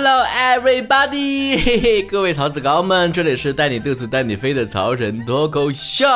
[0.00, 6.06] Hello everybody，嘿嘿，各位曹子高们，这里是带你嘚瑟带你飞的曹晨脱口秀。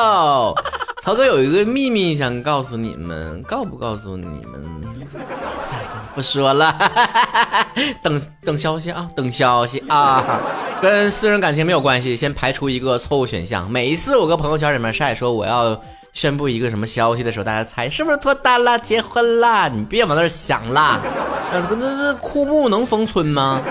[1.03, 4.81] 曹哥有一个秘密想告诉你们，告不告诉你们？
[5.11, 6.73] 算了算了，不说了，
[8.01, 10.39] 等等消息啊，等消息啊，
[10.81, 13.69] 跟私人感情没有关系，先排除一个错误选项。
[13.69, 15.77] 每一次我搁朋友圈里面晒说我要。
[16.13, 19.67] 宣布一个什么消息的时候，大家猜是不是脱单了、结婚了？
[19.69, 21.01] 你别往那儿想了。
[21.51, 23.61] 那那那枯木能封村吗？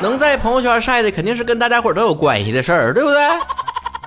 [0.00, 3.20] 能在朋友圈晒的，肯定是跟大家伙都有关系的事儿，对不对？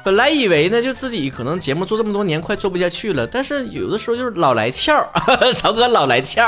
[0.04, 3.26] 本来以为呢，就自己可能节目做这么多年，快做不下去了。
[3.26, 5.10] 但是有的时候就是老来俏儿，
[5.56, 6.44] 曹哥老来俏。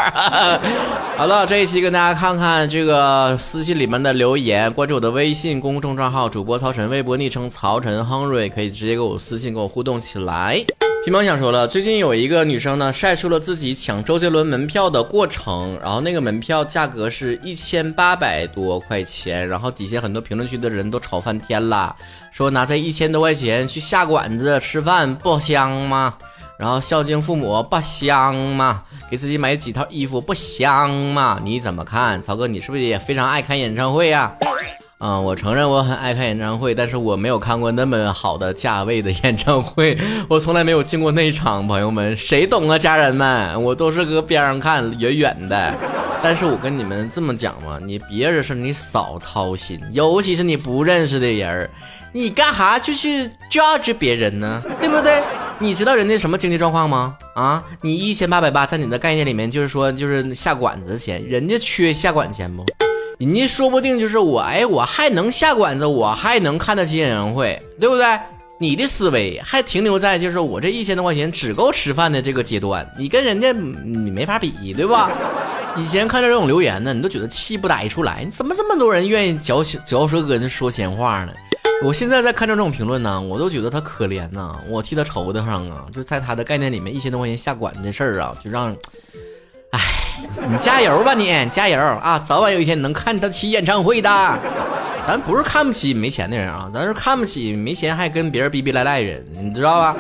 [1.16, 10.64] 好了，这一期跟大家看看这个私信里面的留言，关注我的微信公众账号主播曹晨，微博昵称曹晨亨瑞，可以直接给我私信，跟我互动起来。
[11.08, 21.96] 皮毛想说了，最近有一个女生呢晒出了自己抢周杰伦门票的过程，然后那个门票价格是一千八百多块钱，然后底下很多评论区的人都吵翻天了，
[22.30, 26.14] 说拿这一千多块钱去下馆子吃饭不香吗？
[26.60, 28.84] 然后孝敬父母不香吗？
[29.10, 31.40] 给自己买几套衣服不香吗？
[31.42, 32.48] 你怎么看，曹哥？
[32.48, 34.36] 你是不是也非常爱看演唱会呀？
[35.00, 39.96] 嗯，我承认我很爱看演唱会，但是我没有看过那么好的价位的演唱会，
[40.28, 41.68] 我从来没有进过那场。
[41.68, 42.80] 朋友们，谁懂啊？
[42.80, 45.72] 家人们，我都是搁边上看，远远的。
[46.24, 51.70] 但是我跟你们这么讲嘛，你别人事你少操心，尤其是你不认识的人，
[52.12, 54.60] 你干哈就去 judge 别人呢？
[54.80, 55.22] 对不对？
[55.60, 57.16] 你知道人家什么经济状况吗？
[57.36, 62.66] 啊，你一千八百八，在你的概念里面就是说就是下馆子钱，人家缺下馆钱不？
[63.18, 68.06] 人家说不定就是我，哎，我还能下馆子，我还能看得起演唱会，对不对？
[68.60, 75.12] 你的思维还停留在就是我这一千多块钱只够吃饭的这个阶段，你跟人家你没法比，对吧？
[75.78, 81.34] 以前看到这种留言呢，你都觉得气不打一处来，怎么这么多人愿意嚼嚼舌根说闲话呢？
[81.84, 88.76] 我现在在看到这种评论呢，我都觉得他可怜呐，我替他愁得慌啊，就在他的概念里面，一千多块钱下馆子这事儿啊，就让。
[90.50, 92.18] 你加油吧，你加油啊！
[92.20, 94.10] 早晚有一天你能看得起演唱会的。
[95.06, 99.96] 咱不是看不起没钱的人啊，咱是看不起没钱还跟别人逼逼赖赖人，你知道吧？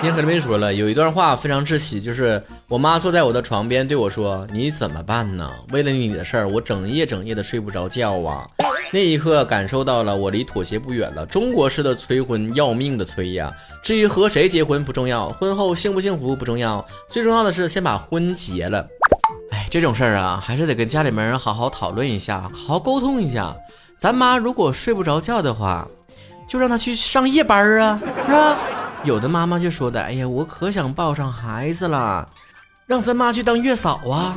[0.00, 5.48] 今天和你们说了，有一段话非常窒息，就是我妈坐在我的床边对我说：“你怎么办呢？
[5.70, 8.44] 为了你的事儿，我整夜整夜的睡不着觉啊！”
[8.90, 11.24] 那一刻感受到了我离妥协不远了。
[11.24, 13.52] 中国式的催婚要命的催呀！
[13.80, 18.84] 至于和谁结婚不重要，婚后幸不幸福不重要，最重要的是先把婚结了。
[19.72, 23.56] 这种事儿啊，还是得跟家里面人好好讨论一下，好好沟通一下。
[23.98, 25.88] 咱妈如果睡不着觉的话，
[26.46, 28.58] 就让她去上夜班啊，是吧？
[29.02, 32.28] 有的妈妈就说的，哎呀，我可想抱上孩子了，
[32.86, 34.36] 让咱妈去当月嫂啊。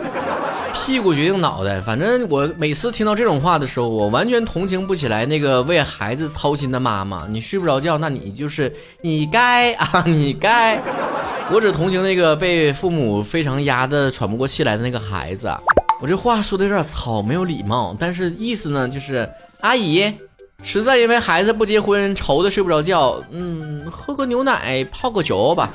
[0.76, 7.26] 屁股决定脑袋，反正我每次听到这种话的时候，我完全同情不起来那个为孩子操心的妈妈。
[7.28, 8.72] 你睡不着觉，那你就是
[9.02, 10.80] 你该啊，你该。
[11.52, 15.50] 我只同情那个被父母非常压得喘不过气来的那个孩子。
[16.02, 19.28] 我这话说的有点糙，没有礼貌，但是意思呢就是，
[19.62, 20.14] 阿姨
[20.64, 25.70] 实在因为孩子不结婚愁的睡不着觉，嗯，喝个牛奶泡个脚吧，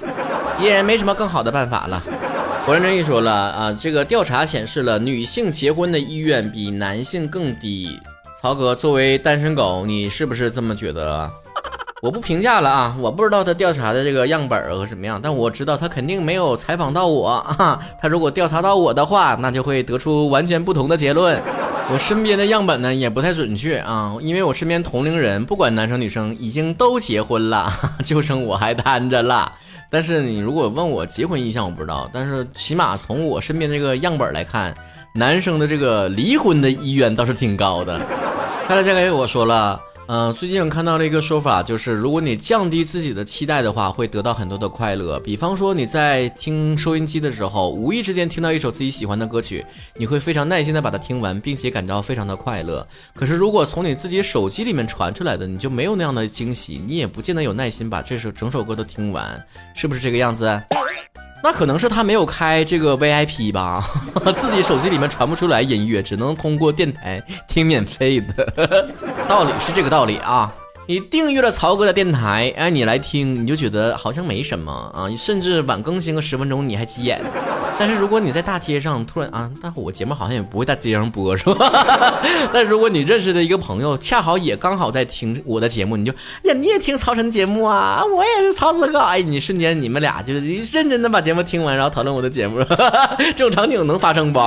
[0.61, 2.03] 也没什么更好的办法了。
[2.67, 7.99] 我认真一说了啊，这个调查显示了女性结婚的意愿比男性更低。
[8.41, 11.29] 曹哥作为单身狗，你是不是这么觉得？
[12.01, 17.81] 我不评价了啊，我不知道他调查的这个样本和什么样，但我知道他肯定没有采访到我啊。
[18.01, 21.41] 他如果调查到我的话，那就会得出完全不同的结论。
[21.93, 27.69] 我身边的样本呢也不太准确啊，因为我身边同龄人不管男生女生已经都结婚了，
[28.05, 29.53] 就剩我还单着了。
[29.91, 34.75] 但是你如果问我结婚意向，我不知道，但是起码从我身边这个样本来看，
[35.15, 38.01] 男生的这个离婚的意愿倒是挺高的。
[38.67, 39.81] 看来这个我说了。
[40.13, 45.21] 嗯，最近我看到了一个说法，就是如果你降低自己的期待的话，会得到很多的快乐。
[45.21, 49.65] 比方说你在听收音机的时候，无意之间听到一首自己喜欢的歌曲，
[49.95, 52.85] 你会非常耐心的把它听完，并且感到非常的快乐。
[53.15, 59.41] 可是如果从你自己手机里面传出来的，你就没有那样的惊喜，你也不见得有耐心把这首整首歌都听完，
[59.77, 60.61] 是不是这个样子？
[61.43, 63.83] 那可能是他没有开这个 VIP 吧，
[64.37, 68.87] 自己手机里面传不出来音乐，只能通过电台听免费的，
[69.29, 70.53] 道理是这个道理啊。
[70.87, 77.21] 你订阅了曹哥的电台，哎，你来听，你就觉得好像没什么啊，甚至晚更新个十分钟你还急眼。
[77.81, 82.21] 但是如果你在大街上突然啊，但我节目好像也不会在街上播，是吧？
[82.53, 86.13] 但如果你认识的一个朋友恰好也刚好在听我的节目，你就
[86.43, 88.05] 呀，你也听曹晨节目啊？
[88.05, 90.41] 我也是曹子哥，哎，你瞬间你们俩就是
[90.71, 92.63] 认真的把节目听完，然后讨论我的节目，
[93.35, 94.39] 这种场景能发生不？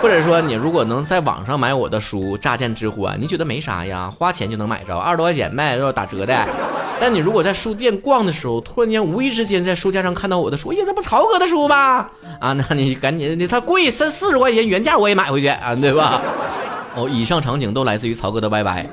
[0.00, 4.08] 或者说你如果能在网上买我的书，乍见之欢，你觉得没啥呀？
[4.08, 6.46] 花钱就能买着，二十多块钱呗，都要打折的。
[7.00, 12.08] 但你如果在书店逛的时候，突然间无意之间在书架上看到我的书，哎呀，这不曹哥的书吗？
[12.40, 16.20] 啊，那你赶紧，他贵三四十块钱原价我也买回去啊，对吧？
[16.94, 18.86] 哦，以上场景都来自于曹哥的 YY。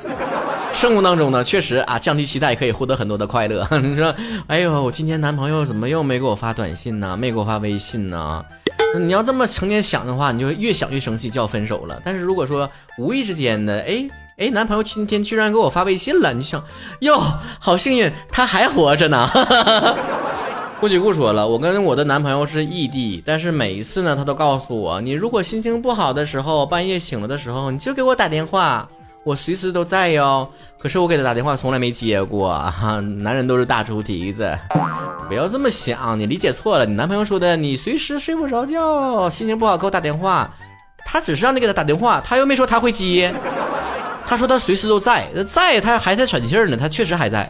[0.73, 3.65] 生活当中呢，确实啊，降低期待可以获得很多的快乐。
[3.79, 4.13] 你说，
[4.47, 7.15] 哎呦，我今天男朋友怎么又没给我发短信呢？
[7.15, 8.43] 没给我发微信呢？
[8.99, 12.01] 你要这么成天想的话，你就越想越生气，就要分手了。
[12.03, 14.07] 但是如果说无意之间的，哎
[14.37, 16.63] 哎，男朋友今天居然给我发微信了，你想，
[17.01, 17.21] 哟，
[17.59, 19.29] 好幸运，他还活着呢。
[20.79, 28.87] 不许不说了，我跟我的男朋友是异地，但是每一次呢，他都告诉我，你如果心情不好的时候，半夜醒了的时候，你就给我打电话，
[29.23, 30.49] 我随时都在哟。
[30.79, 34.57] 可是我给他打电话从来没接过，哈男人都是大猪蹄子，
[35.29, 36.85] 不要这么想，你理解错了。
[36.85, 40.51] 你男朋友说的，你随时睡不着觉，心情不好给我打电话，
[41.05, 43.33] 他只是让你给他打电话，他又没说他会接，
[44.33, 47.47] 他说他随时都在，在他还在喘气儿呢，他确实还在。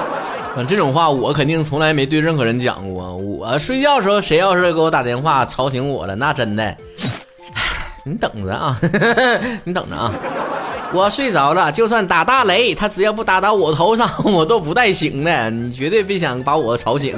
[0.66, 3.14] 这种话我肯定从来没对任何人讲过。
[3.16, 6.74] 我睡觉的时候，谁要是给我打电话吵醒我了，那真的，
[8.04, 8.80] 你等着啊，
[9.64, 10.10] 你等着啊。
[10.94, 15.50] 我睡着了，就算打大雷，他只要不打到我头上，我都不带醒的。
[15.50, 17.14] 你绝对别想把我吵醒。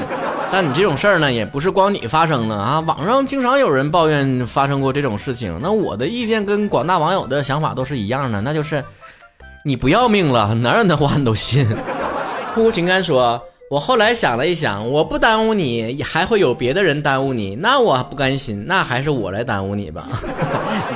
[0.52, 5.58] 但你这种事儿呢，也不是光你发生了啊，网上经常有人抱怨发生过这种事情。
[5.60, 8.84] 那我的意见跟广大网友的想法都是一样的，那就是
[9.66, 11.66] 你不要命了，哪有那话你都信。
[12.54, 13.42] 哭哭情感说。
[13.70, 20.06] 我后来想了一想，我不耽误你，还会有别的人耽误你，那我不甘心，那还是我来耽误你吧。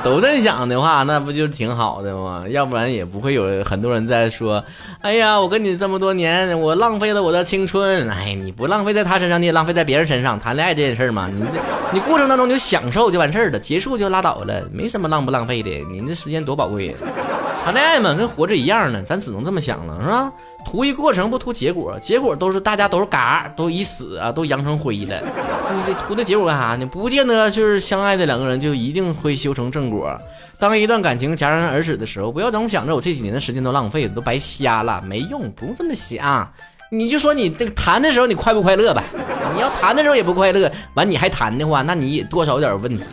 [0.03, 2.45] 都这么想的话，那不就挺好的吗？
[2.47, 4.63] 要不然也不会有很多人在说，
[5.01, 8.07] 哎呀，我跟你这么多年，我浪费了我的青春。
[8.09, 10.39] 哎，你不浪费在他身上，你也浪费在别人身上。
[10.39, 11.47] 谈恋爱这件事嘛，你这
[11.91, 15.69] 你过程当中就享受就完事儿了，结束就拉倒了，没什么浪不浪费的。
[15.91, 16.95] 你那时间多宝贵。
[17.63, 20.31] 谈恋爱嘛，跟活着一样呢，咱只能这么想了，是吧？
[20.65, 25.21] 图一过程不图结果，结果都是大家都是嘎，都已死啊，都扬成灰了。
[25.71, 26.85] 你图那结果干啥呢？
[26.85, 30.17] 不见得就是相爱的两个人就一定会修成正果。
[30.57, 36.51] 当一段感情戛然而止的时候，不要总想着我这几年的时间都浪费了，都白瞎了，没用，不用这么想。
[36.91, 39.03] 你就说你这个谈的时候你快不快乐吧？
[39.53, 43.03] 你要谈的时候也不快乐，完你还谈的话，那你也多少有点问题。